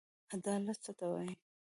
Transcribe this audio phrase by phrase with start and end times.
[0.33, 1.33] عدالت څه ته وايي.